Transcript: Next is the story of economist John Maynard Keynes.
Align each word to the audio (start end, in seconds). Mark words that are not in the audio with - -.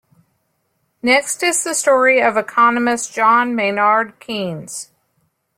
Next 1.03 1.43
is 1.43 1.63
the 1.63 1.75
story 1.75 2.21
of 2.23 2.35
economist 2.35 3.13
John 3.13 3.53
Maynard 3.55 4.19
Keynes. 4.19 4.89